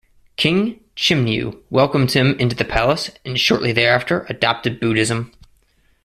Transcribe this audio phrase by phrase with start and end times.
[0.35, 5.31] King Chimnyu welcomed him into the palace, and shortly thereafter adopted Buddhism.